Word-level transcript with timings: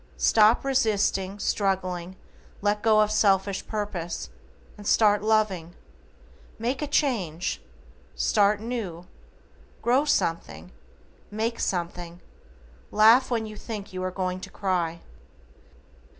Stop 0.17 0.65
resisting, 0.65 1.37
struggling, 1.37 2.15
let 2.63 2.81
go 2.81 3.01
of 3.01 3.11
selfish 3.11 3.67
purpose, 3.67 4.31
and 4.75 4.87
start 4.87 5.21
loving. 5.21 5.75
Make 6.57 6.81
a 6.81 6.87
change. 6.87 7.61
Start 8.15 8.59
new. 8.59 9.05
Grow 9.83 10.03
something, 10.05 10.71
make 11.29 11.59
something, 11.59 12.19
laugh 12.89 13.29
when 13.29 13.45
you 13.45 13.55
think 13.55 13.93
you 13.93 14.01
are 14.03 14.09
going 14.09 14.39
to 14.39 14.49
cry. 14.49 15.01